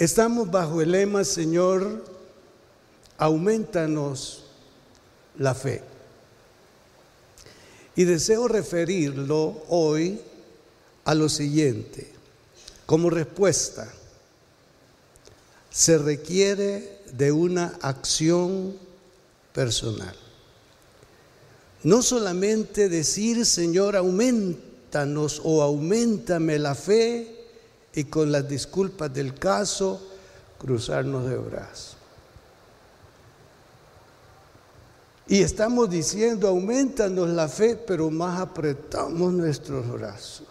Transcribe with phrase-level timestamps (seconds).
[0.00, 2.02] Estamos bajo el lema, Señor,
[3.18, 4.44] aumentanos
[5.36, 5.82] la fe.
[7.94, 10.18] Y deseo referirlo hoy
[11.04, 12.10] a lo siguiente.
[12.86, 13.92] Como respuesta,
[15.68, 18.78] se requiere de una acción
[19.52, 20.16] personal.
[21.82, 27.39] No solamente decir, Señor, aumentanos o aumentame la fe
[27.94, 30.00] y con las disculpas del caso
[30.58, 31.96] cruzarnos de brazos.
[35.26, 40.48] Y estamos diciendo, aumentanos la fe, pero más apretamos nuestros brazos.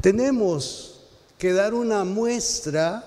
[0.00, 1.00] Tenemos
[1.38, 3.04] que dar una muestra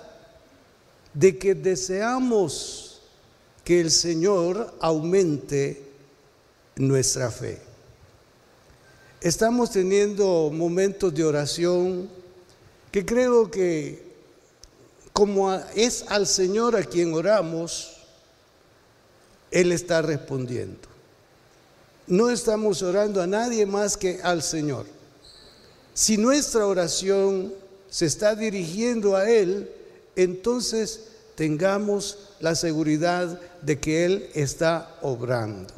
[1.14, 3.02] de que deseamos
[3.64, 5.90] que el Señor aumente
[6.76, 7.62] nuestra fe.
[9.22, 12.10] Estamos teniendo momentos de oración
[12.92, 14.06] que creo que
[15.14, 17.96] como es al Señor a quien oramos,
[19.52, 20.90] él está respondiendo.
[22.08, 24.86] No estamos orando a nadie más que al Señor.
[25.94, 27.54] Si nuestra oración
[27.90, 29.72] se está dirigiendo a Él,
[30.18, 35.74] entonces tengamos la seguridad de que Él está obrando.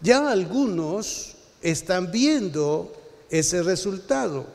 [0.00, 2.92] Ya algunos están viendo
[3.30, 4.46] ese resultado.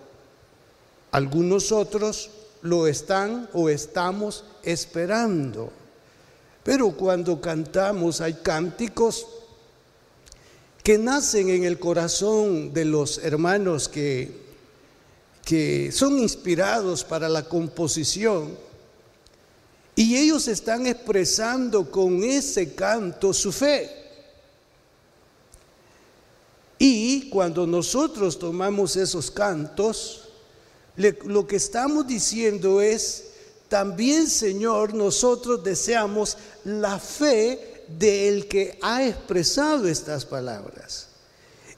[1.11, 2.29] Algunos otros
[2.61, 5.71] lo están o estamos esperando.
[6.63, 9.27] Pero cuando cantamos hay cánticos
[10.81, 14.43] que nacen en el corazón de los hermanos que,
[15.45, 18.57] que son inspirados para la composición
[19.95, 24.02] y ellos están expresando con ese canto su fe.
[26.85, 30.23] Y cuando nosotros tomamos esos cantos,
[30.97, 33.23] lo que estamos diciendo es,
[33.69, 36.35] también, Señor, nosotros deseamos
[36.65, 41.07] la fe del que ha expresado estas palabras.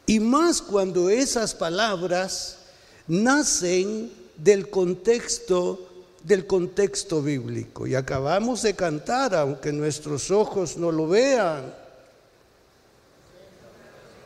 [0.07, 2.57] Y más cuando esas palabras
[3.07, 5.87] nacen del contexto
[6.23, 7.85] del contexto bíblico.
[7.85, 11.84] Y acabamos de cantar, aunque nuestros ojos no lo vean,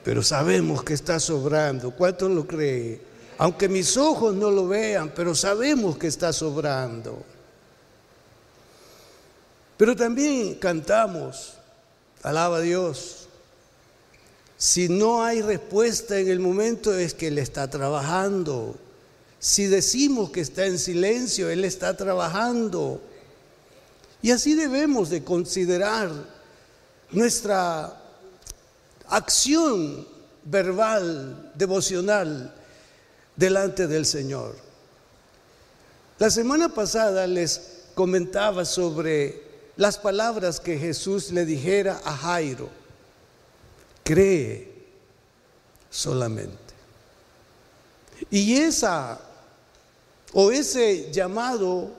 [0.04, 1.92] pero sabemos que está sobrando.
[1.92, 3.02] ¿Cuánto lo cree?
[3.38, 7.24] Aunque mis ojos no lo vean, pero sabemos que está sobrando.
[9.78, 11.54] Pero también cantamos,
[12.22, 13.28] alaba a Dios.
[14.58, 18.76] Si no hay respuesta en el momento es que Él está trabajando.
[19.40, 23.02] Si decimos que está en silencio, Él está trabajando.
[24.22, 26.12] Y así debemos de considerar
[27.12, 27.99] nuestra
[29.10, 30.08] acción
[30.44, 32.54] verbal, devocional,
[33.36, 34.56] delante del Señor.
[36.18, 39.44] La semana pasada les comentaba sobre
[39.78, 42.70] las palabras que Jesús le dijera a Jairo.
[44.04, 44.70] Cree
[45.90, 46.74] solamente.
[48.30, 49.22] Y esa
[50.34, 51.92] o ese llamado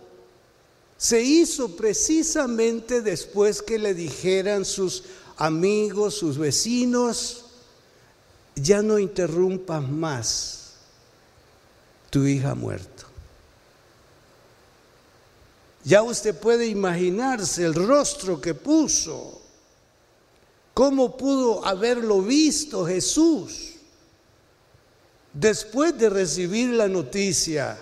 [0.96, 5.04] se hizo precisamente después que le dijeran sus
[5.40, 7.46] amigos, sus vecinos,
[8.54, 10.74] ya no interrumpas más,
[12.10, 13.06] tu hija ha muerto.
[15.82, 19.40] Ya usted puede imaginarse el rostro que puso,
[20.74, 23.70] cómo pudo haberlo visto Jesús
[25.32, 27.78] después de recibir la noticia.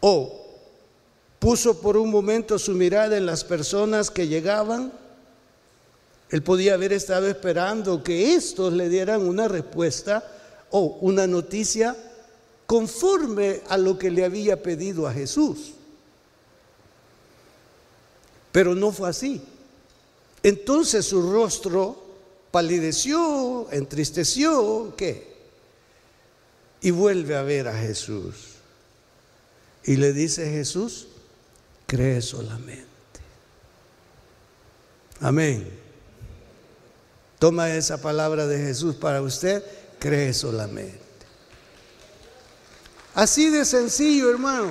[0.00, 0.40] O
[1.38, 4.92] puso por un momento su mirada en las personas que llegaban.
[6.30, 10.24] Él podía haber estado esperando que estos le dieran una respuesta
[10.70, 11.96] o una noticia
[12.66, 15.72] conforme a lo que le había pedido a Jesús.
[18.52, 19.42] Pero no fue así.
[20.44, 22.00] Entonces su rostro
[22.52, 25.30] palideció, entristeció, ¿qué?
[26.80, 28.36] Y vuelve a ver a Jesús.
[29.82, 31.08] Y le dice Jesús,
[31.86, 32.86] cree solamente.
[35.18, 35.79] Amén.
[37.40, 39.64] Toma esa palabra de Jesús para usted,
[39.98, 41.00] cree solamente.
[43.14, 44.70] Así de sencillo, hermano.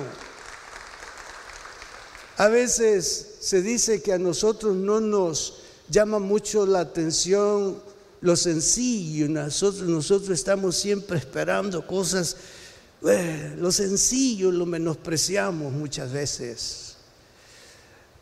[2.36, 7.82] A veces se dice que a nosotros no nos llama mucho la atención
[8.20, 9.28] lo sencillo.
[9.28, 12.36] Nosotros, estamos siempre esperando cosas,
[13.04, 16.94] eh, lo sencillo lo menospreciamos muchas veces.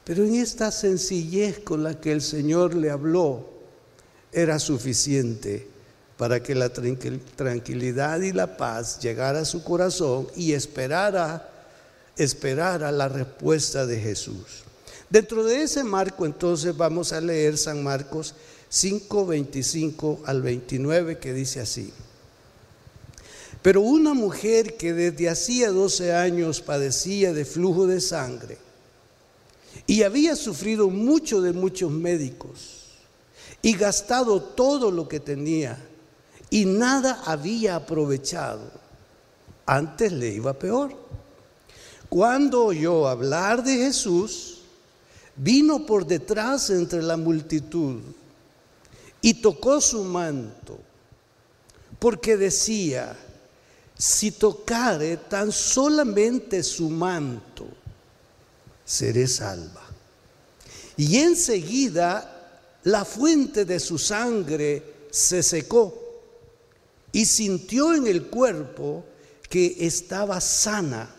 [0.04, 3.57] Pero en esta sencillez con la que el Señor le habló,
[4.32, 5.66] era suficiente
[6.16, 11.48] para que la tranquilidad y la paz llegara a su corazón y esperara,
[12.16, 14.64] esperara la respuesta de Jesús.
[15.08, 18.34] Dentro de ese marco entonces vamos a leer San Marcos
[18.68, 21.92] 5, 25 al 29 que dice así.
[23.62, 28.58] Pero una mujer que desde hacía 12 años padecía de flujo de sangre
[29.86, 32.77] y había sufrido mucho de muchos médicos
[33.62, 35.78] y gastado todo lo que tenía
[36.50, 38.70] y nada había aprovechado,
[39.66, 40.96] antes le iba peor.
[42.08, 44.60] Cuando oyó hablar de Jesús,
[45.36, 48.00] vino por detrás entre la multitud
[49.20, 50.78] y tocó su manto,
[51.98, 53.16] porque decía,
[53.96, 57.66] si tocare tan solamente su manto,
[58.84, 59.82] seré salva.
[60.96, 62.37] Y enseguida
[62.88, 66.22] la fuente de su sangre se secó
[67.12, 69.04] y sintió en el cuerpo
[69.46, 71.14] que estaba sana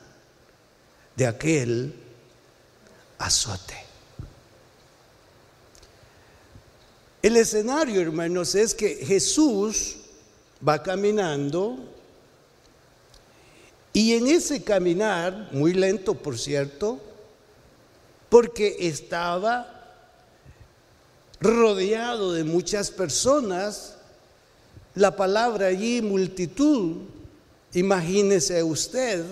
[1.16, 1.94] de aquel
[3.20, 3.76] azote.
[7.22, 9.98] El escenario, hermanos, es que Jesús
[10.68, 11.78] va caminando
[13.94, 17.00] y en ese caminar, muy lento por cierto,
[18.28, 19.79] porque estaba
[21.42, 23.96] rodeado de muchas personas,
[24.96, 26.98] la palabra allí multitud,
[27.74, 29.24] imagínese usted,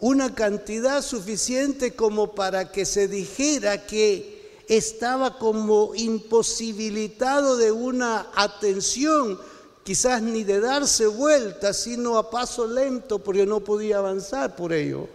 [0.00, 9.38] una cantidad suficiente como para que se dijera que estaba como imposibilitado de una atención,
[9.84, 15.08] quizás ni de darse vuelta, sino a paso lento, porque no podía avanzar por ello.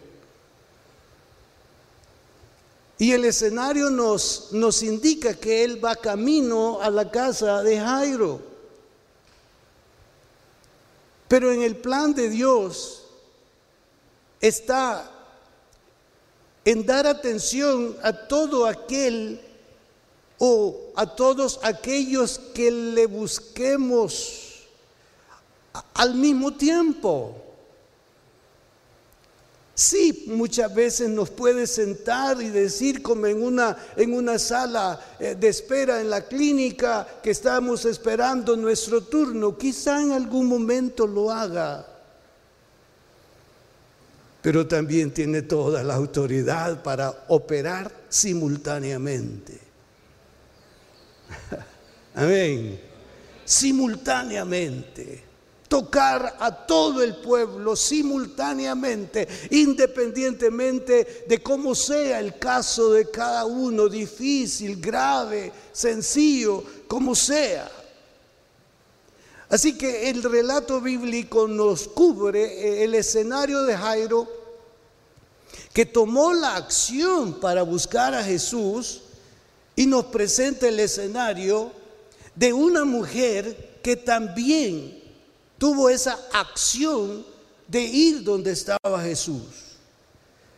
[3.00, 8.42] Y el escenario nos, nos indica que él va camino a la casa de Jairo.
[11.28, 13.04] Pero en el plan de Dios
[14.40, 15.12] está
[16.66, 19.42] en dar atención a todo aquel
[20.40, 24.64] o a todos aquellos que le busquemos
[25.94, 27.47] al mismo tiempo.
[29.80, 35.36] Sí, muchas veces nos puede sentar y decir como en una, en una sala eh,
[35.40, 39.56] de espera en la clínica que estamos esperando nuestro turno.
[39.56, 41.86] Quizá en algún momento lo haga.
[44.42, 49.60] Pero también tiene toda la autoridad para operar simultáneamente.
[52.16, 52.82] Amén.
[53.46, 55.27] Simultáneamente
[55.68, 63.90] tocar a todo el pueblo simultáneamente, independientemente de cómo sea el caso de cada uno,
[63.90, 67.70] difícil, grave, sencillo, como sea.
[69.50, 74.28] Así que el relato bíblico nos cubre el escenario de Jairo,
[75.74, 79.02] que tomó la acción para buscar a Jesús
[79.76, 81.72] y nos presenta el escenario
[82.36, 85.07] de una mujer que también
[85.58, 87.26] tuvo esa acción
[87.68, 89.42] de ir donde estaba Jesús.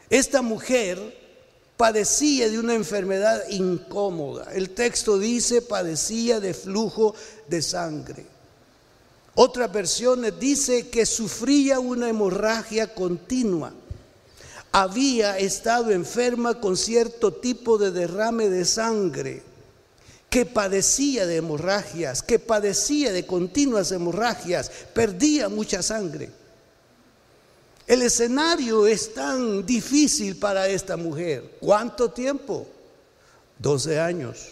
[0.09, 1.17] Esta mujer
[1.77, 4.51] padecía de una enfermedad incómoda.
[4.53, 7.15] El texto dice padecía de flujo
[7.47, 8.25] de sangre.
[9.35, 13.73] Otras versiones dice que sufría una hemorragia continua.
[14.71, 19.48] Había estado enferma con cierto tipo de derrame de sangre
[20.29, 26.29] que padecía de hemorragias, que padecía de continuas hemorragias, perdía mucha sangre.
[27.87, 31.57] El escenario es tan difícil para esta mujer.
[31.59, 32.67] ¿Cuánto tiempo?
[33.57, 34.49] 12 años.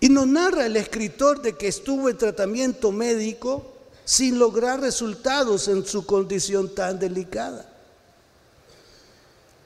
[0.00, 3.72] Y nos narra el escritor de que estuvo en tratamiento médico
[4.04, 7.68] sin lograr resultados en su condición tan delicada.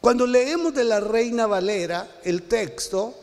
[0.02, 3.14] Cuando leemos de la Reina Valera el texto,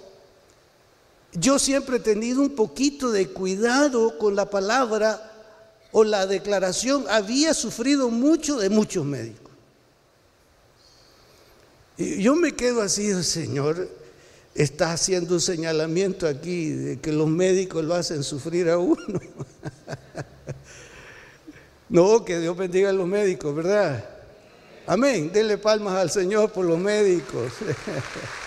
[1.35, 5.31] yo siempre he tenido un poquito de cuidado con la palabra
[5.91, 7.05] o la declaración.
[7.09, 9.51] Había sufrido mucho de muchos médicos.
[11.97, 13.89] Y yo me quedo así, Señor,
[14.55, 18.97] está haciendo un señalamiento aquí de que los médicos lo hacen sufrir a uno.
[21.89, 24.09] no, que Dios bendiga a los médicos, ¿verdad?
[24.85, 25.31] Amén.
[25.31, 27.53] Denle palmas al Señor por los médicos.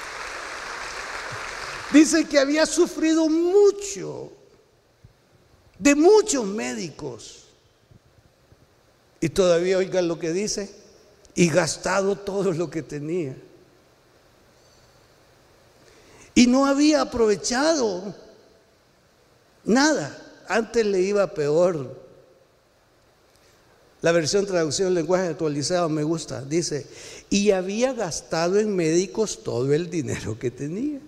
[1.93, 4.33] Dice que había sufrido mucho
[5.79, 7.45] de muchos médicos.
[9.21, 10.71] Y todavía oigan lo que dice,
[11.35, 13.37] y gastado todo lo que tenía.
[16.35, 18.15] Y no había aprovechado
[19.65, 20.23] nada.
[20.49, 22.05] Antes le iba peor.
[24.03, 26.43] La versión traducción lenguaje actualizado me gusta.
[26.43, 26.87] Dice,
[27.31, 31.01] y había gastado en médicos todo el dinero que tenía.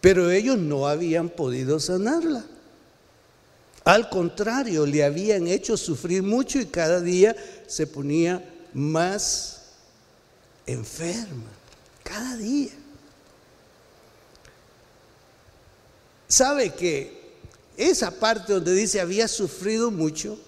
[0.00, 2.44] Pero ellos no habían podido sanarla.
[3.84, 7.34] Al contrario, le habían hecho sufrir mucho y cada día
[7.66, 9.62] se ponía más
[10.66, 11.50] enferma.
[12.02, 12.70] Cada día.
[16.28, 17.20] ¿Sabe que
[17.76, 20.38] esa parte donde dice había sufrido mucho?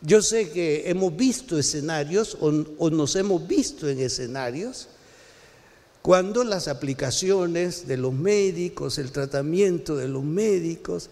[0.00, 4.88] Yo sé que hemos visto escenarios o, nos hemos visto en escenarios
[6.04, 11.08] cuando las aplicaciones de los médicos, el tratamiento de los médicos,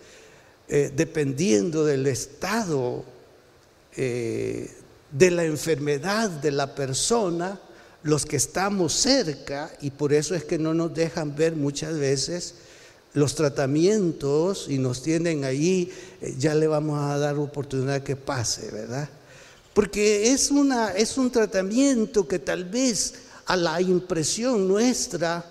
[0.68, 3.02] eh, dependiendo del estado
[3.96, 4.70] eh,
[5.10, 7.58] de la enfermedad de la persona,
[8.02, 12.56] los que estamos cerca, y por eso es que no nos dejan ver muchas veces
[13.14, 18.70] los tratamientos y nos tienen ahí, eh, ya le vamos a dar oportunidad que pase,
[18.70, 19.08] ¿verdad?
[19.72, 23.14] Porque es, una, es un tratamiento que tal vez
[23.46, 25.44] a la impresión nuestra,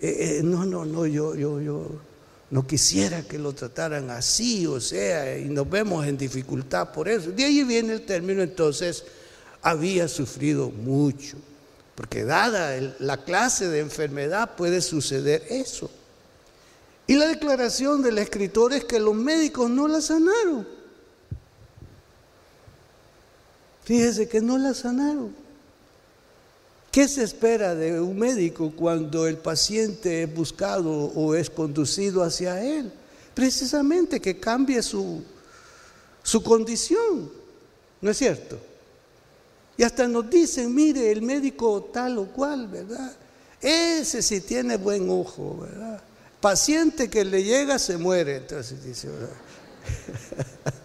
[0.00, 1.86] eh, eh, no, no, no, yo, yo, yo
[2.50, 7.30] no quisiera que lo trataran así, o sea, y nos vemos en dificultad por eso.
[7.30, 9.04] De ahí viene el término, entonces,
[9.60, 11.36] había sufrido mucho,
[11.94, 15.90] porque dada la clase de enfermedad puede suceder eso.
[17.06, 20.66] Y la declaración del escritor es que los médicos no la sanaron.
[23.84, 25.34] Fíjese que no la sanaron.
[26.90, 32.62] ¿Qué se espera de un médico cuando el paciente es buscado o es conducido hacia
[32.62, 32.90] él?
[33.34, 35.22] Precisamente que cambie su,
[36.22, 37.30] su condición,
[38.00, 38.58] ¿no es cierto?
[39.76, 43.14] Y hasta nos dicen, mire, el médico tal o cual, ¿verdad?
[43.60, 46.02] Ese sí tiene buen ojo, ¿verdad?
[46.40, 48.36] Paciente que le llega se muere.
[48.36, 49.08] Entonces dice,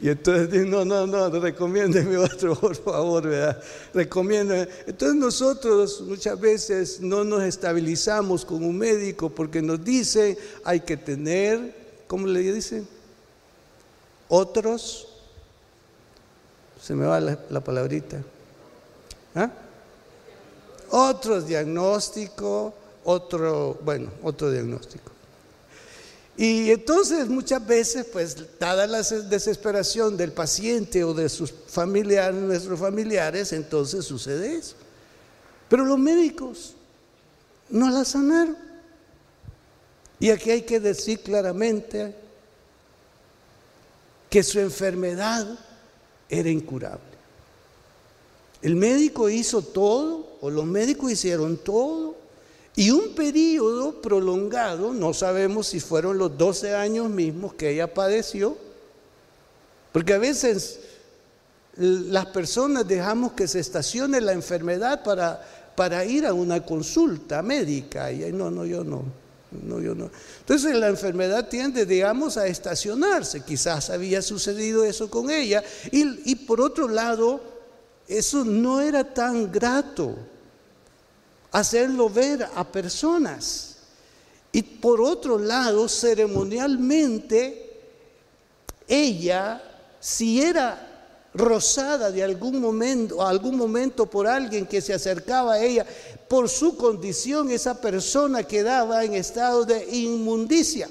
[0.00, 3.62] y entonces dice, no, no, no, recomiéndeme otro, por favor, ¿verdad?
[3.92, 4.68] Recomiéndeme.
[4.86, 10.96] Entonces nosotros muchas veces no nos estabilizamos con un médico porque nos dice, hay que
[10.96, 11.74] tener,
[12.06, 12.86] ¿cómo le dicen?
[14.28, 15.08] Otros,
[16.80, 18.22] se me va la, la palabrita.
[19.34, 19.50] ¿Ah?
[20.90, 22.72] Otros diagnósticos
[23.10, 25.10] otro, bueno, otro diagnóstico.
[26.40, 32.78] Y entonces muchas veces, pues, dada la desesperación del paciente o de sus familiares, nuestros
[32.78, 34.76] familiares, entonces sucede eso.
[35.68, 36.74] Pero los médicos
[37.68, 38.56] no la sanaron.
[40.20, 42.14] Y aquí hay que decir claramente
[44.30, 45.58] que su enfermedad
[46.28, 47.18] era incurable.
[48.62, 52.16] El médico hizo todo, o los médicos hicieron todo,
[52.78, 58.56] y un periodo prolongado, no sabemos si fueron los 12 años mismos que ella padeció,
[59.90, 60.78] porque a veces
[61.76, 65.44] las personas dejamos que se estacione la enfermedad para,
[65.74, 68.12] para ir a una consulta médica.
[68.12, 69.02] Y no, no, yo no.
[69.50, 70.08] No, yo no.
[70.38, 73.40] Entonces la enfermedad tiende, digamos, a estacionarse.
[73.40, 75.64] Quizás había sucedido eso con ella.
[75.90, 77.40] Y, y por otro lado,
[78.06, 80.14] eso no era tan grato
[81.52, 83.76] hacerlo ver a personas.
[84.52, 87.80] Y por otro lado, ceremonialmente,
[88.86, 89.62] ella,
[90.00, 90.84] si era
[91.34, 95.86] rozada de algún momento, algún momento por alguien que se acercaba a ella,
[96.28, 100.88] por su condición, esa persona quedaba en estado de inmundicia.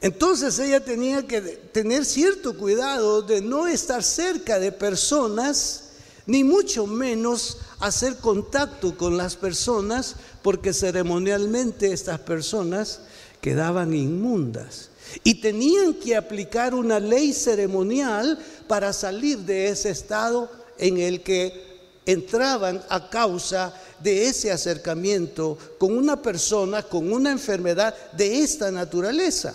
[0.00, 5.84] Entonces ella tenía que tener cierto cuidado de no estar cerca de personas,
[6.26, 13.00] ni mucho menos hacer contacto con las personas porque ceremonialmente estas personas
[13.40, 14.90] quedaban inmundas
[15.22, 21.66] y tenían que aplicar una ley ceremonial para salir de ese estado en el que
[22.06, 29.54] entraban a causa de ese acercamiento con una persona con una enfermedad de esta naturaleza.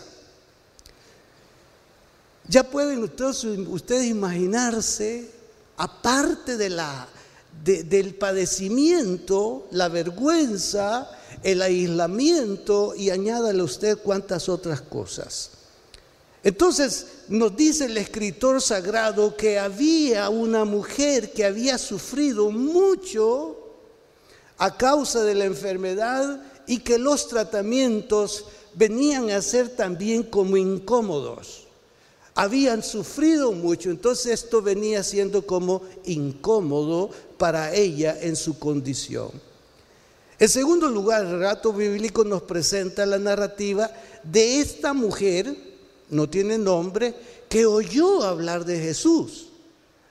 [2.48, 5.30] Ya pueden ustedes, imaginarse,
[5.78, 7.08] aparte de la
[7.64, 11.10] del padecimiento, la vergüenza,
[11.44, 15.52] el aislamiento y añádale usted cuántas otras cosas.
[16.44, 23.58] Entonces nos dice el escritor sagrado que había una mujer que había sufrido mucho
[24.58, 31.61] a causa de la enfermedad y que los tratamientos venían a ser también como incómodos.
[32.42, 39.30] Habían sufrido mucho, entonces esto venía siendo como incómodo para ella en su condición.
[40.40, 43.92] En segundo lugar, el relato bíblico nos presenta la narrativa
[44.24, 45.56] de esta mujer,
[46.10, 47.14] no tiene nombre,
[47.48, 49.50] que oyó hablar de Jesús.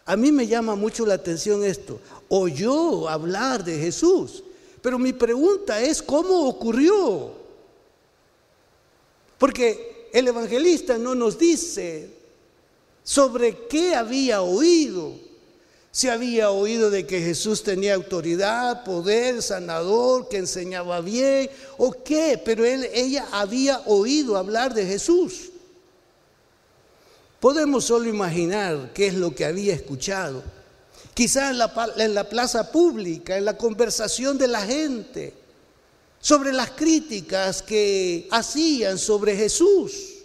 [0.07, 4.45] A mí me llama mucho la atención esto, oyó hablar de Jesús.
[4.81, 7.33] Pero mi pregunta es, ¿cómo ocurrió?
[9.37, 12.20] Porque el evangelista no nos dice
[13.03, 15.15] sobre qué había oído.
[15.93, 22.41] Si había oído de que Jesús tenía autoridad, poder, sanador, que enseñaba bien, o qué,
[22.45, 25.51] pero él, ella había oído hablar de Jesús.
[27.41, 30.45] Podemos solo imaginar qué es lo que había escuchado.
[31.15, 35.35] Quizás en la, en la plaza pública, en la conversación de la gente,
[36.21, 40.20] sobre las críticas que hacían sobre Jesús,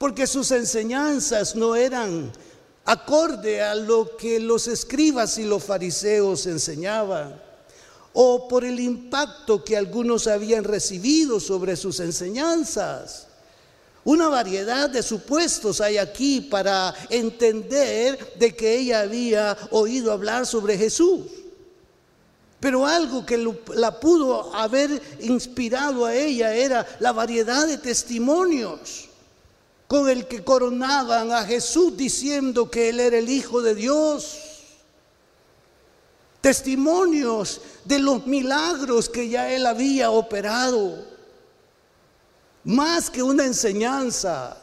[0.00, 2.32] porque sus enseñanzas no eran
[2.86, 7.38] acorde a lo que los escribas y los fariseos enseñaban,
[8.14, 13.26] o por el impacto que algunos habían recibido sobre sus enseñanzas.
[14.02, 20.78] Una variedad de supuestos hay aquí para entender de que ella había oído hablar sobre
[20.78, 21.26] Jesús.
[22.58, 23.36] Pero algo que
[23.74, 29.09] la pudo haber inspirado a ella era la variedad de testimonios
[29.90, 34.38] con el que coronaban a Jesús diciendo que Él era el Hijo de Dios.
[36.40, 41.04] Testimonios de los milagros que ya Él había operado
[42.62, 44.56] más que una enseñanza,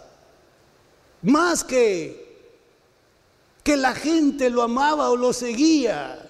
[1.24, 2.25] más que
[3.65, 6.25] que la gente lo amaba o lo seguía.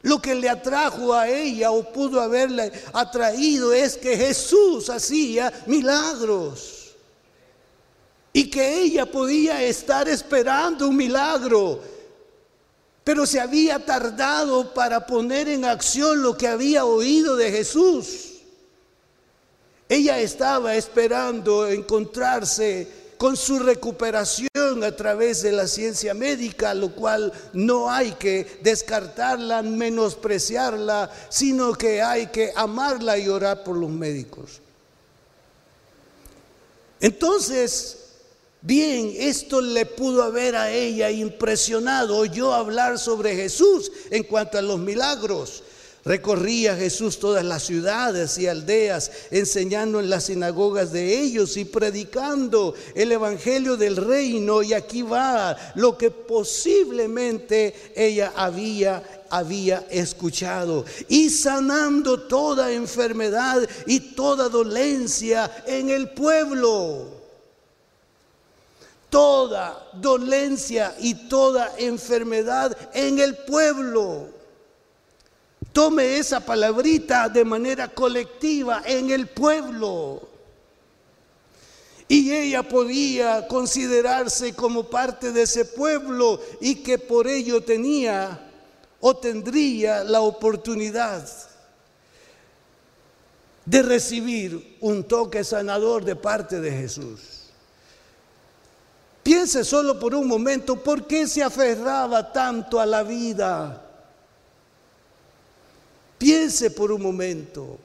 [0.00, 6.79] Lo que le atrajo a ella o pudo haberle atraído es que Jesús hacía milagros
[8.32, 11.80] y que ella podía estar esperando un milagro,
[13.02, 18.26] pero se había tardado para poner en acción lo que había oído de Jesús.
[19.88, 22.86] Ella estaba esperando encontrarse
[23.18, 24.48] con su recuperación
[24.82, 32.00] a través de la ciencia médica, lo cual no hay que descartarla, menospreciarla, sino que
[32.00, 34.60] hay que amarla y orar por los médicos.
[37.00, 37.99] Entonces,
[38.62, 44.62] bien, esto le pudo haber a ella impresionado, yo hablar sobre Jesús en cuanto a
[44.62, 45.62] los milagros.
[46.02, 52.74] Recorría Jesús todas las ciudades y aldeas, enseñando en las sinagogas de ellos y predicando
[52.94, 54.62] el Evangelio del reino.
[54.62, 64.00] Y aquí va lo que posiblemente ella había había escuchado y sanando toda enfermedad y
[64.00, 67.19] toda dolencia en el pueblo.
[69.10, 74.28] Toda dolencia y toda enfermedad en el pueblo.
[75.72, 80.28] Tome esa palabrita de manera colectiva en el pueblo.
[82.08, 88.50] Y ella podía considerarse como parte de ese pueblo y que por ello tenía
[89.00, 91.24] o tendría la oportunidad
[93.64, 97.39] de recibir un toque sanador de parte de Jesús.
[99.30, 103.80] Piense solo por un momento por qué se aferraba tanto a la vida
[106.18, 107.78] Piense por un momento.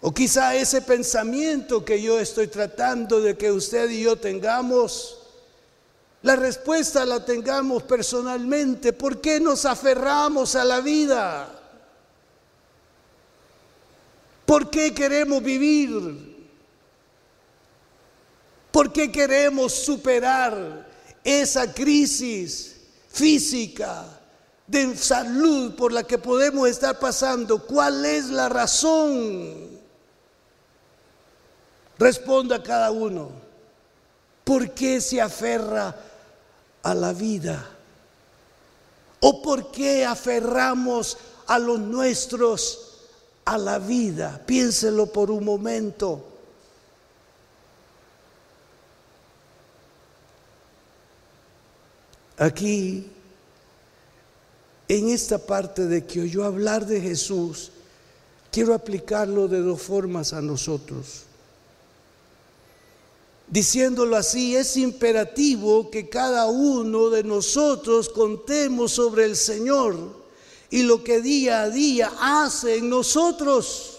[0.00, 5.18] O quizá ese pensamiento que yo estoy tratando de que usted y yo tengamos,
[6.22, 8.94] la respuesta la tengamos personalmente.
[8.94, 11.50] ¿Por qué nos aferramos a la vida?
[14.46, 16.31] ¿Por qué queremos vivir?
[18.72, 20.88] ¿Por qué queremos superar
[21.22, 22.76] esa crisis
[23.08, 24.04] física,
[24.66, 29.68] de salud por la que podemos estar pasando, ¿cuál es la razón?
[31.98, 33.30] Responda cada uno.
[34.44, 35.94] ¿Por qué se aferra
[36.82, 37.68] a la vida?
[39.20, 42.98] ¿O por qué aferramos a los nuestros
[43.44, 44.40] a la vida?
[44.44, 46.31] Piénselo por un momento.
[52.38, 53.06] Aquí
[54.88, 57.70] en esta parte de que oyó hablar de Jesús,
[58.50, 61.22] quiero aplicarlo de dos formas a nosotros.
[63.48, 70.22] Diciéndolo así, es imperativo que cada uno de nosotros contemos sobre el Señor
[70.70, 73.91] y lo que día a día hace en nosotros.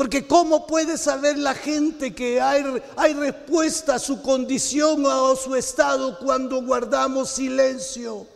[0.00, 2.64] Porque ¿cómo puede saber la gente que hay,
[2.96, 8.26] hay respuesta a su condición o a su estado cuando guardamos silencio?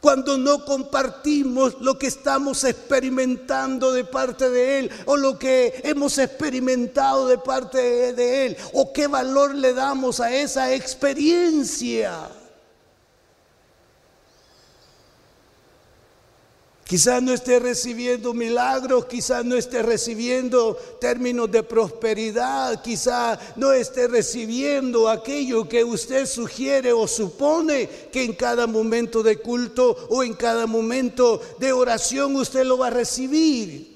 [0.00, 6.18] Cuando no compartimos lo que estamos experimentando de parte de Él o lo que hemos
[6.18, 12.28] experimentado de parte de Él o qué valor le damos a esa experiencia.
[16.86, 24.06] Quizás no esté recibiendo milagros, quizás no esté recibiendo términos de prosperidad, quizás no esté
[24.06, 30.34] recibiendo aquello que usted sugiere o supone que en cada momento de culto o en
[30.34, 33.94] cada momento de oración usted lo va a recibir.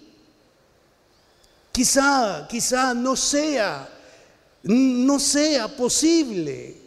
[1.71, 3.87] Quizá, quizá no sea,
[4.63, 6.78] no sea posible.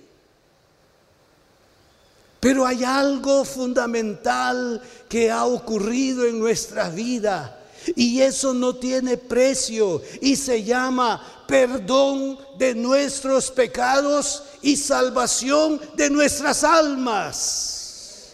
[2.41, 7.59] Pero hay algo fundamental que ha ocurrido en nuestra vida
[7.95, 16.09] y eso no tiene precio y se llama perdón de nuestros pecados y salvación de
[16.09, 18.31] nuestras almas.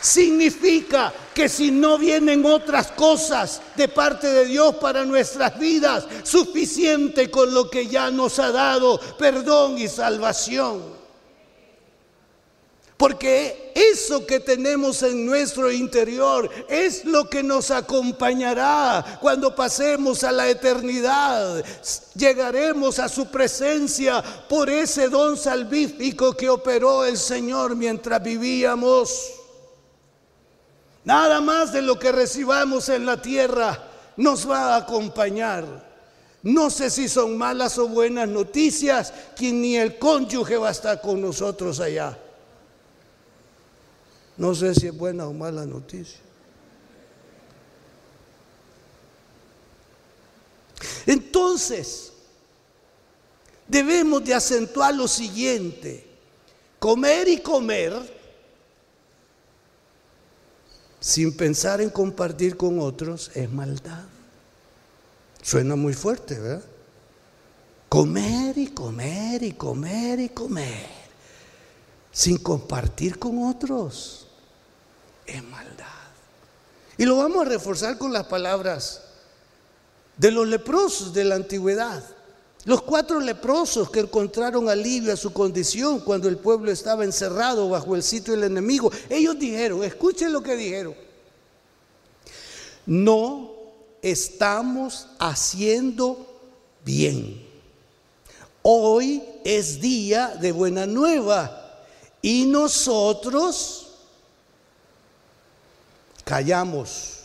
[0.00, 7.30] Significa que si no vienen otras cosas de parte de Dios para nuestras vidas, suficiente
[7.30, 10.99] con lo que ya nos ha dado, perdón y salvación.
[13.00, 20.30] Porque eso que tenemos en nuestro interior es lo que nos acompañará cuando pasemos a
[20.30, 21.64] la eternidad.
[22.14, 29.30] Llegaremos a su presencia por ese don salvífico que operó el Señor mientras vivíamos.
[31.02, 33.82] Nada más de lo que recibamos en la tierra
[34.18, 35.64] nos va a acompañar.
[36.42, 41.00] No sé si son malas o buenas noticias, que ni el cónyuge va a estar
[41.00, 42.14] con nosotros allá.
[44.36, 46.20] No sé si es buena o mala noticia.
[51.06, 52.12] Entonces,
[53.66, 56.06] debemos de acentuar lo siguiente.
[56.78, 58.20] Comer y comer
[60.98, 64.04] sin pensar en compartir con otros es maldad.
[65.42, 66.64] Suena muy fuerte, ¿verdad?
[67.88, 70.99] Comer y comer y comer y comer
[72.12, 74.26] sin compartir con otros
[75.26, 75.86] es maldad.
[76.98, 79.02] Y lo vamos a reforzar con las palabras
[80.16, 82.04] de los leprosos de la antigüedad.
[82.64, 87.96] Los cuatro leprosos que encontraron alivio a su condición cuando el pueblo estaba encerrado bajo
[87.96, 90.94] el sitio del enemigo, ellos dijeron, escuchen lo que dijeron,
[92.84, 93.52] no
[94.02, 96.38] estamos haciendo
[96.84, 97.48] bien.
[98.60, 101.59] Hoy es día de buena nueva
[102.22, 103.88] y nosotros
[106.24, 107.16] callamos.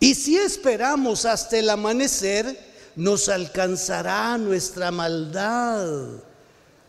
[0.00, 6.08] Y si esperamos hasta el amanecer, nos alcanzará nuestra maldad.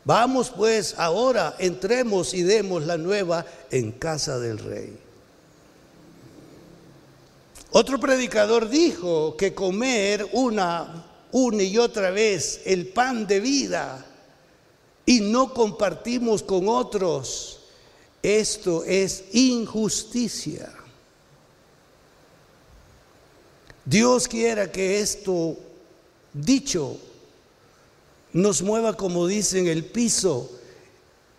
[0.06, 4.98] Vamos pues ahora, entremos y demos la nueva en casa del rey.
[7.72, 14.09] Otro predicador dijo que comer una, una y otra vez el pan de vida
[15.05, 17.59] y no compartimos con otros
[18.21, 20.73] esto es injusticia.
[23.85, 25.57] Dios quiera que esto
[26.33, 26.97] dicho
[28.33, 30.51] nos mueva, como dicen, el piso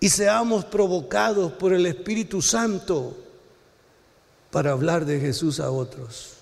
[0.00, 3.16] y seamos provocados por el Espíritu Santo
[4.50, 6.32] para hablar de Jesús a otros.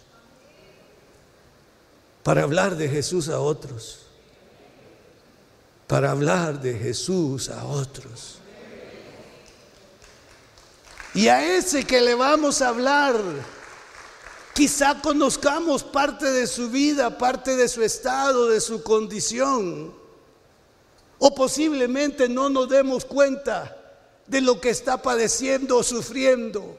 [2.22, 4.07] Para hablar de Jesús a otros.
[5.88, 8.38] Para hablar de Jesús a otros.
[11.14, 13.16] Y a ese que le vamos a hablar,
[14.54, 19.94] quizá conozcamos parte de su vida, parte de su estado, de su condición.
[21.18, 23.74] O posiblemente no nos demos cuenta
[24.26, 26.78] de lo que está padeciendo o sufriendo.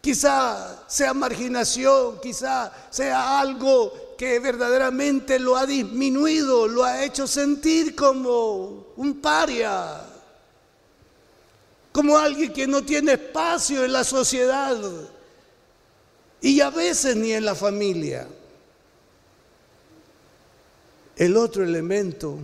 [0.00, 7.94] Quizá sea marginación, quizá sea algo que verdaderamente lo ha disminuido, lo ha hecho sentir
[7.94, 10.10] como un paria
[11.94, 14.76] como alguien que no tiene espacio en la sociedad
[16.40, 18.26] y a veces ni en la familia.
[21.14, 22.40] El otro elemento,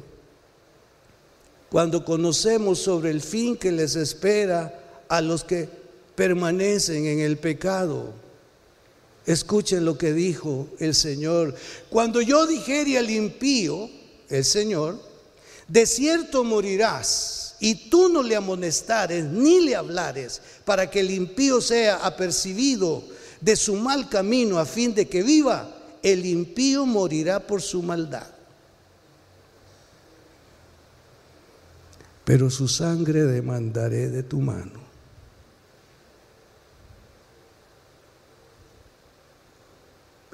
[1.69, 5.69] cuando conocemos sobre el fin que les espera a los que
[6.15, 8.13] permanecen en el pecado,
[9.27, 11.55] Escuchen lo que dijo el Señor.
[11.89, 13.89] Cuando yo dijere al impío,
[14.29, 14.99] el Señor,
[15.69, 21.61] de cierto morirás, y tú no le amonestares ni le hablares, para que el impío
[21.61, 23.05] sea apercibido
[23.41, 28.27] de su mal camino a fin de que viva, el impío morirá por su maldad.
[32.25, 34.80] Pero su sangre demandaré de tu mano.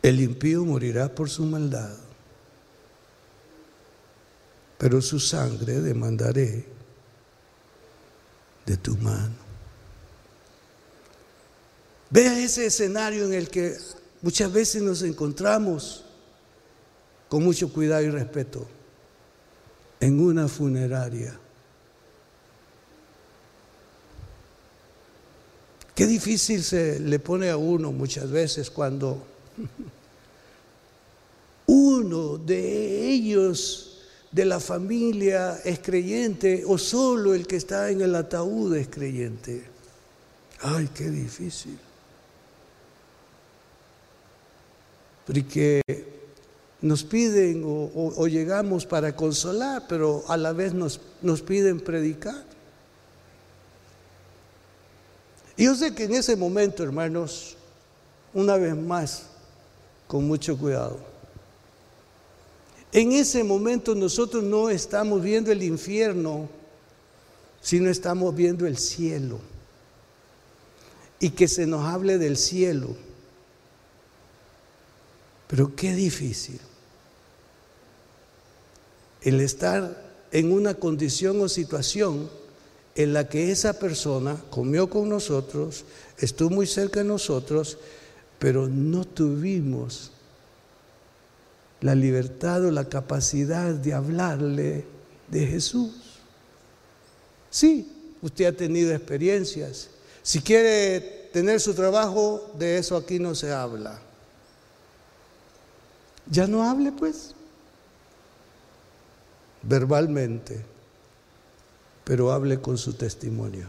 [0.02, 1.96] El impío morirá por su maldad,
[4.78, 6.64] pero su sangre demandaré
[8.66, 9.35] de tu mano.
[12.11, 13.76] Vea ese escenario en el que
[14.22, 16.04] muchas veces nos encontramos
[17.28, 18.66] con mucho cuidado y respeto
[20.00, 21.38] en una funeraria.
[25.94, 29.26] Qué difícil se le pone a uno muchas veces cuando
[31.66, 33.87] uno de ellos
[34.31, 39.64] de la familia es creyente o solo el que está en el ataúd es creyente.
[40.61, 41.79] Ay, qué difícil.
[45.27, 45.83] Porque
[46.81, 52.45] nos piden o, llegamos para consolar, pero a la vez nos, nos piden predicar.
[55.57, 57.57] Y yo sé que en ese momento, hermanos,
[58.35, 59.27] una vez más,
[60.07, 60.99] con mucho cuidado.
[62.92, 66.49] En ese momento nosotros no estamos viendo el infierno,
[67.61, 69.38] sino estamos viendo el cielo.
[71.19, 72.95] Y que se nos hable del cielo.
[75.49, 76.61] Pero qué difícil
[79.27, 82.31] el estar en una condición o situación
[82.95, 85.85] en la que esa persona comió con nosotros,
[86.19, 87.77] estuvo muy cerca de nosotros,
[88.38, 90.12] pero no tuvimos
[91.81, 94.85] la libertad o la capacidad de hablarle
[95.29, 96.20] de Jesús.
[97.51, 97.90] Sí,
[98.22, 99.88] usted ha tenido experiencias.
[100.22, 104.01] Si quiere tener su trabajo, de eso aquí no se habla.
[106.29, 107.35] Ya no hable pues,
[109.62, 110.64] verbalmente,
[112.05, 113.68] pero hable con su testimonio.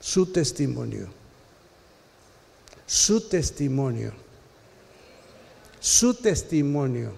[0.00, 1.19] Su testimonio
[2.90, 4.12] su testimonio.
[5.78, 7.12] Su testimonio.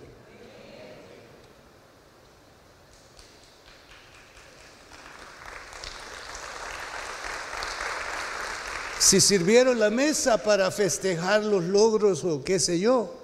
[8.99, 13.15] Si sirvieron la mesa para festejar los logros o qué sé yo,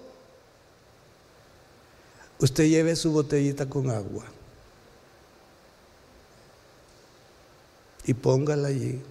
[2.38, 4.24] usted lleve su botellita con agua
[8.04, 9.02] y póngala allí.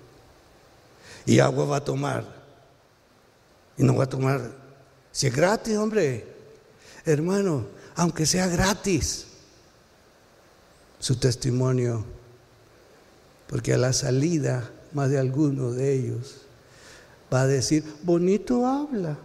[1.28, 2.37] Y agua va a tomar.
[3.78, 4.42] Y no va a tomar.
[5.12, 6.26] Si es gratis, hombre.
[7.06, 9.28] Hermano, aunque sea gratis,
[11.00, 12.06] su testimonio.
[13.48, 16.48] Porque a la salida, más de alguno de ellos
[17.34, 19.18] va a decir, bonito habla.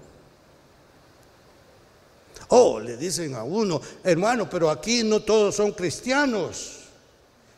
[2.49, 6.81] Oh, le dicen a uno, hermano, pero aquí no todos son cristianos.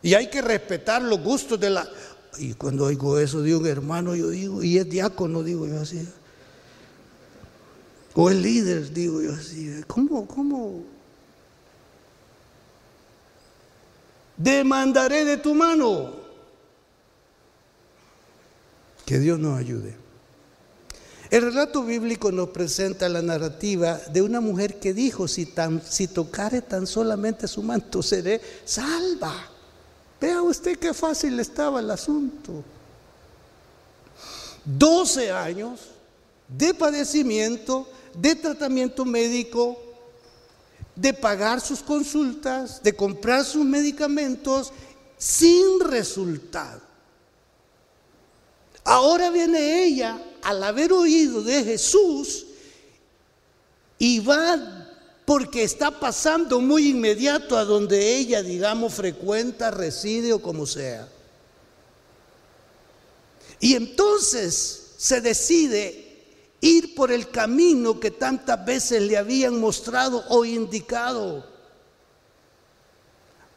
[0.03, 1.89] Y hay que respetar los gustos de la...
[2.39, 6.07] Y cuando oigo eso de un hermano, yo digo, y es diácono, digo yo así.
[8.15, 9.83] O el líder, digo yo así.
[9.87, 10.27] ¿Cómo?
[10.27, 10.83] ¿Cómo?
[14.37, 16.13] Demandaré de tu mano.
[19.05, 19.97] Que Dios nos ayude.
[21.31, 26.07] El relato bíblico nos presenta la narrativa de una mujer que dijo, si, tan, si
[26.07, 29.35] tocare tan solamente su manto, seré salva.
[30.21, 32.63] Vea usted qué fácil estaba el asunto.
[34.65, 35.81] 12 años
[36.49, 39.79] de padecimiento, de tratamiento médico,
[40.95, 44.73] de pagar sus consultas, de comprar sus medicamentos
[45.19, 46.81] sin resultado.
[48.85, 52.47] Ahora viene ella al haber oído de Jesús
[53.99, 54.85] y va
[55.25, 61.09] porque está pasando muy inmediato a donde ella, digamos, frecuenta, reside o como sea.
[63.59, 66.04] Y entonces se decide
[66.65, 71.45] ir por el camino que tantas veces le habían mostrado o indicado.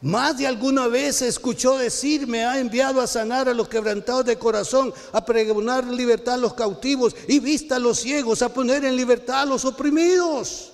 [0.01, 4.37] Más de alguna vez escuchó decir, me ha enviado a sanar a los quebrantados de
[4.37, 8.97] corazón, a pregonar libertad a los cautivos y vista a los ciegos, a poner en
[8.97, 10.73] libertad a los oprimidos.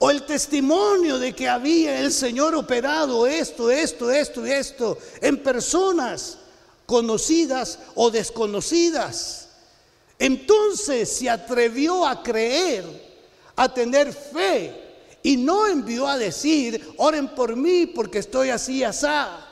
[0.00, 5.42] O el testimonio de que había el Señor operado esto, esto, esto y esto en
[5.42, 6.38] personas
[6.86, 9.47] conocidas o desconocidas
[10.18, 12.84] Entonces se atrevió a creer,
[13.54, 14.88] a tener fe,
[15.22, 19.46] y no envió a decir, oren por mí porque estoy así, asá.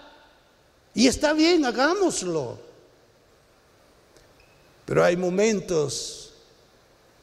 [0.95, 2.59] Y está bien, hagámoslo.
[4.87, 6.33] Pero hay momentos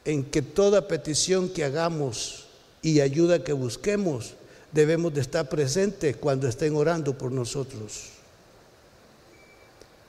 [0.04, 2.44] en que toda petición que hagamos
[2.82, 4.34] y ayuda que busquemos,
[4.70, 8.13] debemos de estar presentes cuando estén orando por nosotros.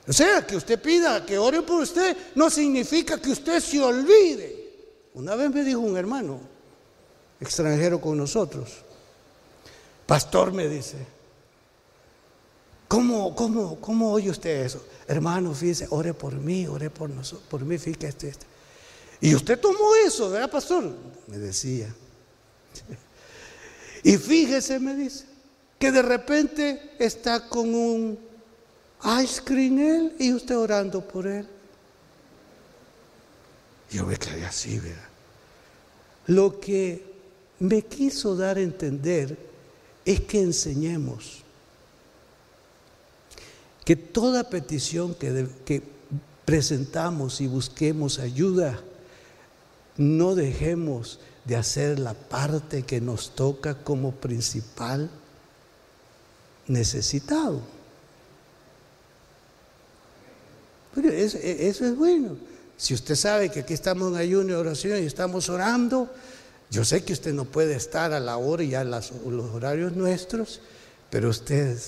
[0.08, 4.54] O sea, que usted pida que oren por usted no significa que usted se olvide.
[5.14, 6.40] Una vez me dijo un hermano
[7.40, 8.70] extranjero con nosotros,
[10.06, 10.96] pastor me dice,
[12.86, 14.84] ¿cómo, cómo, cómo oye usted eso?
[15.08, 18.46] Hermano, fíjese, ore por mí, ore por nosotros, por mí, fíjese este, este.
[19.20, 20.94] Y usted tomó eso, ¿verdad, pastor?
[21.26, 21.92] Me decía.
[24.04, 25.24] Y fíjese, me dice,
[25.80, 28.16] que de repente está con un
[29.22, 31.46] ice cream él y usted orando por él.
[33.90, 35.02] Yo me quedé así, ¿verdad?
[36.26, 37.04] Lo que
[37.60, 39.38] me quiso dar a entender
[40.04, 41.42] es que enseñemos
[43.84, 45.82] que toda petición que, que
[46.44, 48.80] presentamos y busquemos ayuda,
[49.96, 55.08] no dejemos de hacer la parte que nos toca como principal
[56.66, 57.60] necesitado.
[61.04, 62.36] Eso, es bueno.
[62.76, 66.12] Si usted sabe que aquí estamos en ayuno y oración y estamos orando,
[66.70, 69.12] yo sé que usted no puede estar a la hora y a los
[69.54, 70.60] horarios nuestros,
[71.10, 71.78] pero usted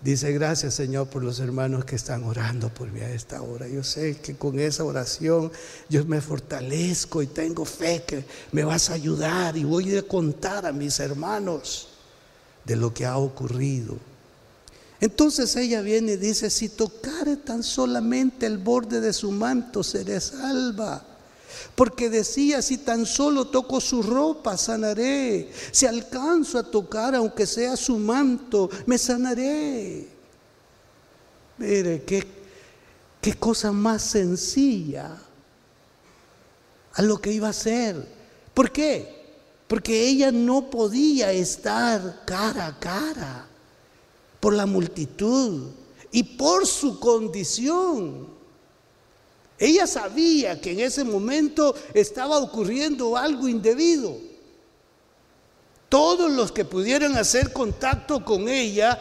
[0.00, 3.66] Dice, gracias Señor por los hermanos que están orando por mí a esta hora.
[3.66, 5.50] Yo sé que con esa oración
[5.88, 10.66] yo me fortalezco y tengo fe que me vas a ayudar y voy a contar
[10.66, 11.88] a mis hermanos
[12.64, 13.96] de lo que ha ocurrido.
[15.00, 20.20] Entonces ella viene y dice, si tocare tan solamente el borde de su manto, seré
[20.20, 21.04] salva.
[21.76, 25.52] Porque decía, si tan solo toco su ropa, sanaré.
[25.70, 30.08] Si alcanzo a tocar, aunque sea su manto, me sanaré.
[31.58, 32.26] Mire, qué,
[33.20, 35.16] qué cosa más sencilla
[36.94, 38.04] a lo que iba a hacer.
[38.52, 39.36] ¿Por qué?
[39.68, 43.48] Porque ella no podía estar cara a cara
[44.40, 45.70] por la multitud
[46.10, 48.28] y por su condición.
[49.58, 54.16] Ella sabía que en ese momento estaba ocurriendo algo indebido.
[55.88, 59.00] Todos los que pudieran hacer contacto con ella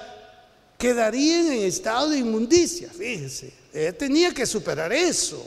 [0.77, 2.89] quedarían en estado de inmundicia.
[2.89, 5.45] Fíjense, ella tenía que superar eso.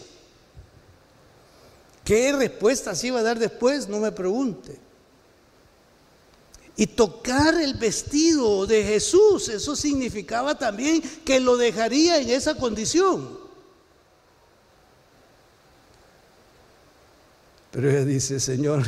[2.04, 3.88] ¿Qué respuestas iba a dar después?
[3.88, 4.89] No me pregunte.
[6.80, 13.38] Y tocar el vestido de Jesús, eso significaba también que lo dejaría en esa condición.
[17.70, 18.86] Pero ella dice, Señor,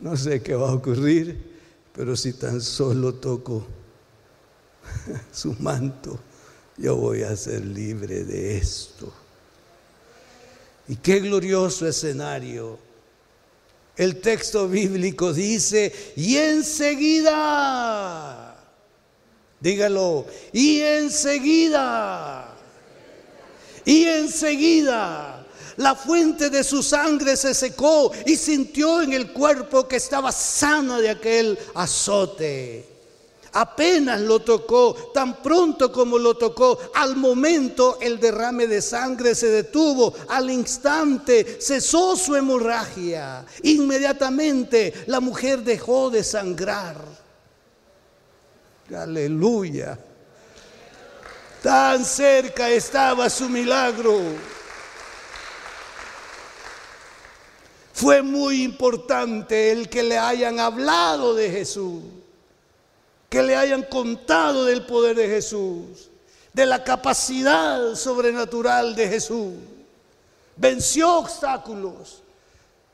[0.00, 1.40] no sé qué va a ocurrir,
[1.92, 3.64] pero si tan solo toco
[5.32, 6.18] su manto,
[6.78, 9.12] yo voy a ser libre de esto.
[10.88, 12.87] Y qué glorioso escenario.
[13.98, 17.34] El texto bíblico dice, y enseguida,
[19.60, 22.54] dígalo, y enseguida,
[23.84, 25.44] y enseguida
[25.78, 31.00] la fuente de su sangre se secó y sintió en el cuerpo que estaba sana
[31.00, 32.97] de aquel azote.
[33.58, 39.48] Apenas lo tocó, tan pronto como lo tocó, al momento el derrame de sangre se
[39.48, 46.98] detuvo, al instante cesó su hemorragia, inmediatamente la mujer dejó de sangrar.
[48.96, 49.98] Aleluya.
[51.60, 54.20] Tan cerca estaba su milagro.
[57.92, 62.04] Fue muy importante el que le hayan hablado de Jesús,
[63.28, 66.10] que le hayan contado del poder de Jesús,
[66.52, 69.54] de la capacidad sobrenatural de Jesús.
[70.56, 72.22] Venció obstáculos,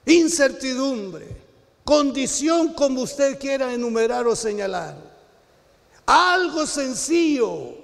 [0.05, 1.29] incertidumbre,
[1.85, 4.97] condición como usted quiera enumerar o señalar.
[6.07, 7.83] Algo sencillo.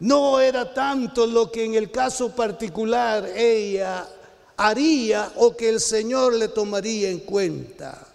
[0.00, 4.08] No era tanto lo que en el caso particular ella
[4.56, 8.09] haría o que el Señor le tomaría en cuenta.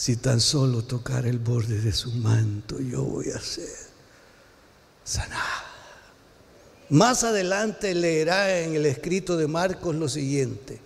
[0.00, 3.68] Si tan solo tocar el borde de su manto, yo voy a ser
[5.04, 5.62] sanada.
[6.88, 10.80] Más adelante leerá en el escrito de Marcos lo siguiente.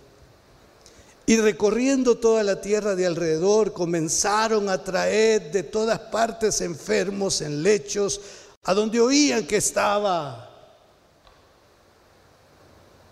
[1.25, 7.63] Y recorriendo toda la tierra de alrededor, comenzaron a traer de todas partes enfermos en
[7.63, 8.19] lechos,
[8.65, 10.49] a donde oían que estaba.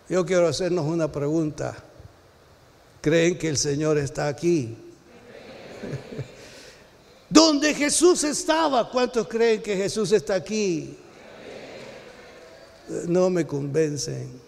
[0.09, 1.77] Yo quiero hacernos una pregunta.
[2.99, 4.83] ¿Creen que el Señor está aquí?
[7.29, 10.97] Donde Jesús estaba, ¿cuántos creen que Jesús está aquí?
[13.07, 14.41] No me convencen.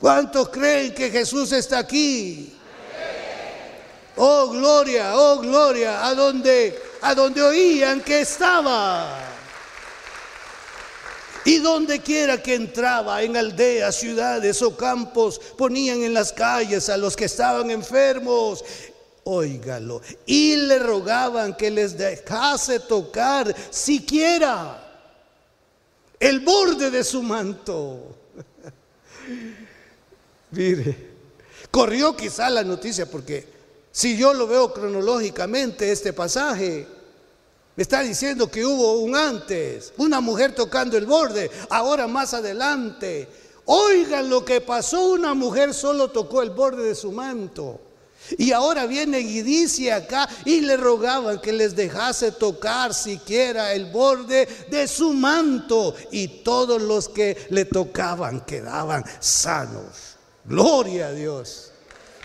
[0.00, 2.52] ¿Cuántos creen que Jesús está aquí?
[4.16, 9.18] Oh, gloria, oh, gloria, a donde, a donde oían que estaba.
[11.44, 16.96] Y donde quiera que entraba, en aldeas, ciudades o campos, ponían en las calles a
[16.96, 18.64] los que estaban enfermos.
[19.28, 20.02] Óigalo.
[20.24, 24.82] Y le rogaban que les dejase tocar siquiera
[26.20, 28.14] el borde de su manto.
[30.52, 31.10] Mire,
[31.72, 33.48] corrió quizá la noticia porque
[33.90, 36.86] si yo lo veo cronológicamente este pasaje,
[37.74, 43.28] me está diciendo que hubo un antes, una mujer tocando el borde, ahora más adelante.
[43.64, 47.80] Oigan lo que pasó, una mujer solo tocó el borde de su manto.
[48.38, 53.86] Y ahora viene y dice acá, y le rogaban que les dejase tocar siquiera el
[53.86, 55.94] borde de su manto.
[56.10, 60.16] Y todos los que le tocaban quedaban sanos.
[60.44, 61.72] Gloria a Dios.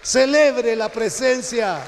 [0.03, 1.81] Celebre la presencia.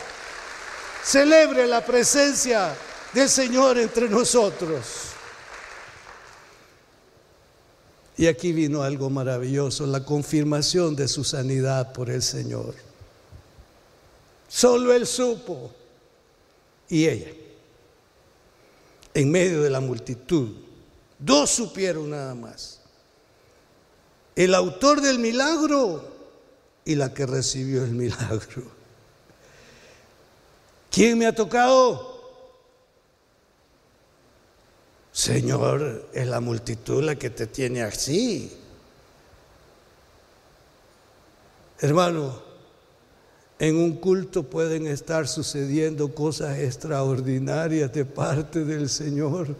[1.03, 2.74] Celebre la presencia
[3.14, 5.14] del Señor entre nosotros.
[8.16, 12.76] Y aquí vino algo maravilloso, la confirmación de su sanidad por el Señor.
[14.54, 15.72] Solo Él supo
[16.88, 17.32] y ella,
[19.16, 20.51] en medio de la multitud,
[21.18, 22.80] dos supieron nada más.
[24.36, 26.08] El autor del milagro
[26.86, 28.62] y la que recibió el milagro.
[30.91, 32.14] ¿Quién me ha tocado?
[35.12, 38.56] Señor, es la multitud la que te tiene así.
[41.80, 42.53] Hermano,
[43.64, 49.55] en un culto pueden estar sucediendo cosas extraordinarias de parte del Señor.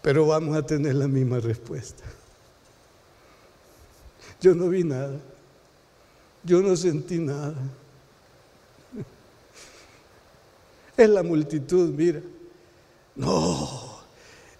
[0.00, 2.02] Pero vamos a tener la misma respuesta.
[4.40, 5.20] Yo no vi nada.
[6.42, 7.54] Yo no sentí nada.
[10.96, 12.22] Es la multitud, mira.
[13.16, 14.00] No,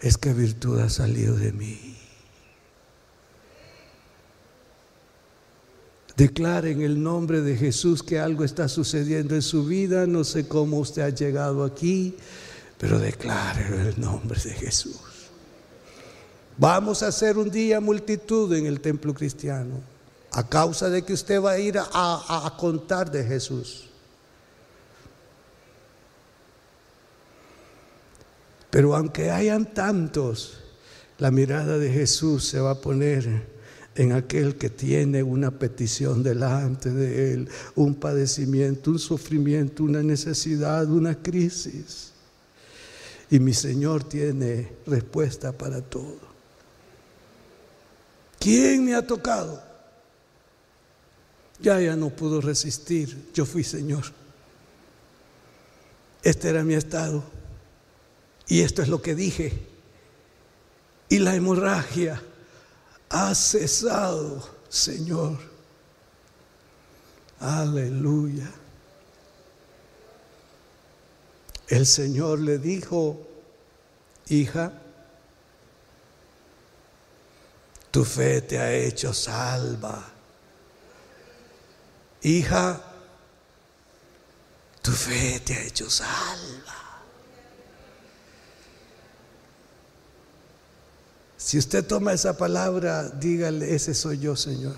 [0.02, 1.91] es que virtud ha salido de mí.
[6.16, 10.06] Declare en el nombre de Jesús que algo está sucediendo en su vida.
[10.06, 12.14] No sé cómo usted ha llegado aquí,
[12.78, 15.00] pero declare en el nombre de Jesús.
[16.58, 19.80] Vamos a hacer un día multitud en el templo cristiano
[20.32, 23.88] a causa de que usted va a ir a, a contar de Jesús.
[28.70, 30.58] Pero aunque hayan tantos,
[31.18, 33.51] la mirada de Jesús se va a poner
[33.94, 40.90] en aquel que tiene una petición delante de él, un padecimiento, un sufrimiento, una necesidad,
[40.90, 42.12] una crisis.
[43.30, 46.32] Y mi Señor tiene respuesta para todo.
[48.38, 49.62] ¿Quién me ha tocado?
[51.60, 53.30] Ya ya no pudo resistir.
[53.32, 54.04] Yo fui Señor.
[56.22, 57.22] Este era mi estado.
[58.48, 59.52] Y esto es lo que dije.
[61.08, 62.20] Y la hemorragia
[63.12, 65.38] ha cesado, Señor.
[67.40, 68.50] Aleluya.
[71.68, 73.20] El Señor le dijo,
[74.28, 74.72] hija,
[77.90, 80.02] tu fe te ha hecho salva.
[82.22, 82.80] Hija,
[84.80, 86.81] tu fe te ha hecho salva.
[91.52, 94.74] Si usted toma esa palabra, dígale, ese soy yo, Señor.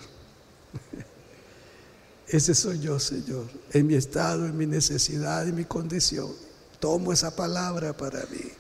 [2.27, 6.33] Ese soy yo, Señor, en mi estado, en mi necesidad, en mi condición.
[6.81, 8.51] Tomo esa palabra para mí.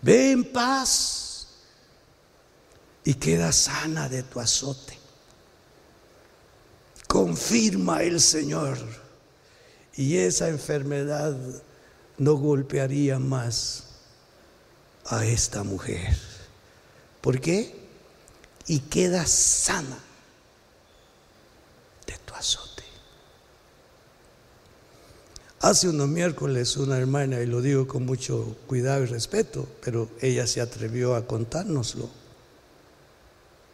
[0.00, 1.48] Ve en paz
[3.04, 4.98] y queda sana de tu azote.
[7.06, 8.78] Confirma el Señor.
[9.96, 11.36] Y esa enfermedad
[12.16, 13.84] no golpearía más
[15.04, 16.37] a esta mujer.
[17.28, 17.74] ¿Por qué?
[18.68, 19.98] Y queda sana
[22.06, 22.84] de tu azote.
[25.60, 30.46] Hace unos miércoles una hermana, y lo digo con mucho cuidado y respeto, pero ella
[30.46, 32.08] se atrevió a contárnoslo.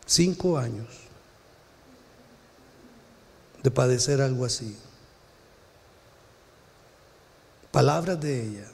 [0.05, 0.89] Cinco años
[3.63, 4.77] de padecer algo así.
[7.71, 8.74] Palabras de ella.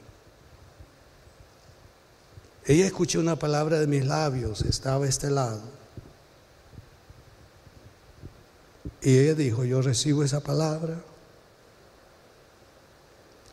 [2.71, 5.61] Ella escuchó una palabra de mis labios, estaba a este lado.
[9.03, 11.03] Y ella dijo, yo recibo esa palabra.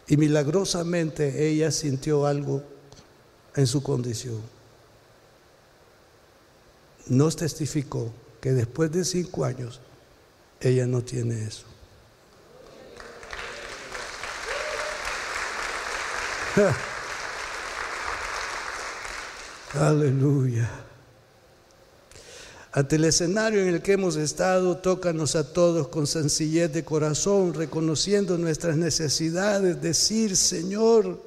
[0.05, 2.61] Y milagrosamente ella sintió algo
[3.55, 4.39] en su condición.
[7.07, 9.81] Nos testificó que después de cinco años
[10.61, 11.65] ella no tiene eso.
[19.73, 20.69] Aleluya.
[22.71, 27.53] Ante el escenario en el que hemos estado, tócanos a todos con sencillez de corazón,
[27.53, 31.21] reconociendo nuestras necesidades, decir, Señor,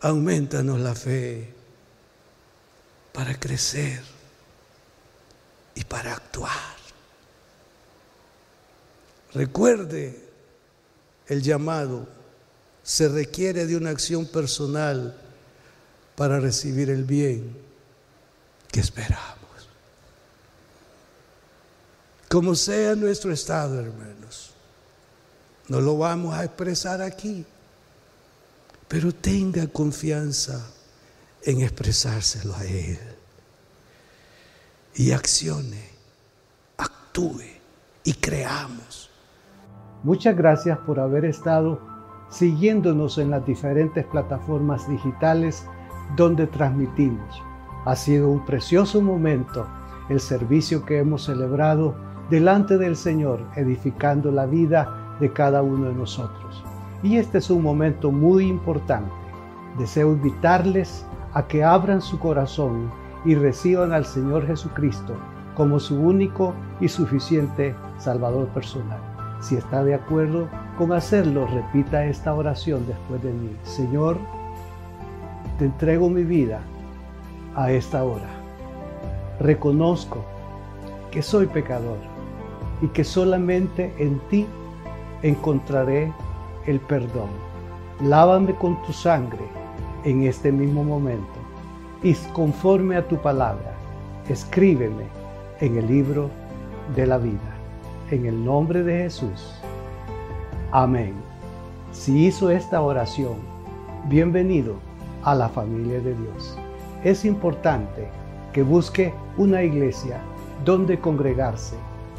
[0.00, 1.52] aumentanos la fe
[3.12, 4.00] para crecer
[5.74, 6.52] y para actuar.
[9.32, 10.16] Recuerde
[11.26, 12.06] el llamado,
[12.82, 15.20] se requiere de una acción personal
[16.16, 17.56] para recibir el bien
[18.70, 19.38] que esperamos.
[22.28, 24.52] Como sea nuestro estado, hermanos,
[25.68, 27.44] no lo vamos a expresar aquí,
[28.88, 30.60] pero tenga confianza
[31.42, 32.98] en expresárselo a Él.
[34.96, 35.88] Y accione,
[36.76, 37.42] actúe
[38.04, 39.10] y creamos.
[40.02, 41.80] Muchas gracias por haber estado
[42.30, 45.64] siguiéndonos en las diferentes plataformas digitales
[46.16, 47.42] donde transmitimos.
[47.84, 49.66] Ha sido un precioso momento
[50.08, 51.94] el servicio que hemos celebrado
[52.30, 56.64] delante del Señor, edificando la vida de cada uno de nosotros.
[57.02, 59.12] Y este es un momento muy importante.
[59.78, 62.90] Deseo invitarles a que abran su corazón
[63.24, 65.14] y reciban al Señor Jesucristo
[65.56, 68.98] como su único y suficiente Salvador personal.
[69.40, 70.48] Si está de acuerdo
[70.78, 73.50] con hacerlo, repita esta oración después de mí.
[73.62, 74.18] Señor,
[75.58, 76.60] te entrego mi vida
[77.54, 78.28] a esta hora.
[79.40, 80.24] Reconozco
[81.10, 81.98] que soy pecador
[82.82, 84.46] y que solamente en ti
[85.22, 86.12] encontraré
[86.66, 87.28] el perdón.
[88.02, 89.44] Lávame con tu sangre
[90.04, 91.38] en este mismo momento
[92.02, 93.72] y conforme a tu palabra,
[94.28, 95.04] escríbeme
[95.60, 96.30] en el libro
[96.94, 97.38] de la vida.
[98.10, 99.54] En el nombre de Jesús.
[100.72, 101.14] Amén.
[101.92, 103.36] Si hizo esta oración,
[104.08, 104.74] bienvenido
[105.24, 106.58] a la familia de Dios.
[107.02, 108.08] Es importante
[108.52, 110.20] que busque una iglesia
[110.64, 111.76] donde congregarse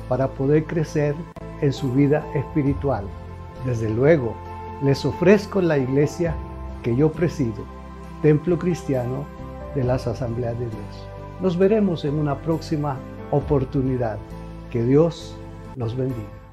[0.10, 1.16] para poder crecer
[1.62, 3.06] en su vida espiritual.
[3.66, 4.36] Desde luego,
[4.84, 6.36] les ofrezco la iglesia
[6.84, 7.64] que yo presido,
[8.22, 9.26] Templo Cristiano
[9.74, 11.08] de las Asambleas de Dios.
[11.41, 12.97] Nos veremos en una próxima
[13.32, 14.18] oportunidad.
[14.72, 15.36] Que Dios
[15.76, 16.45] los bendiga.